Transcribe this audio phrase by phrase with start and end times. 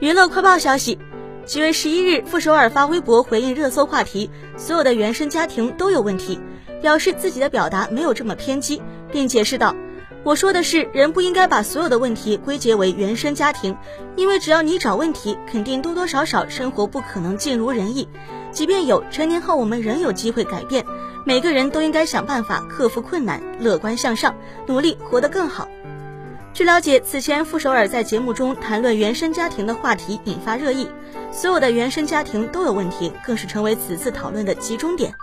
[0.00, 0.96] 娱乐快报消息，
[1.44, 6.38] 七月十一日，傅首尔发微博回应热搜话题，所有的原生家庭都有问题，
[6.80, 8.80] 表示自己的表达没有这么偏激，
[9.10, 9.74] 并解释道
[10.22, 13.76] ：“我说的是，人不应该把所有的问题归结为原生家庭，
[14.14, 18.08] 因为只要你找问题，肯定多多少少生活不可能尽如人意，
[18.52, 20.84] 即便有，成年后我们仍有机会改变，
[21.26, 24.32] 每个人都应该想办法克服困难，乐观向上，
[24.64, 25.68] 努力活得更好。”
[26.58, 30.88] 据了解，此前傅首尔在节目中谈论原生家庭的话题引发热议，
[31.30, 35.14] 所有的原生家庭都有问题，更是成为此次讨论的集中点。